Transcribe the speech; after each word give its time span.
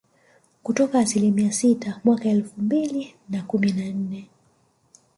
kutoka 0.63 0.99
asilimia 0.99 1.51
sita 1.51 2.01
mwaka 2.03 2.29
elfu 2.29 2.61
mbili 2.61 3.15
na 3.29 3.41
kumi 3.43 3.71
na 3.73 3.85
nne 3.89 4.29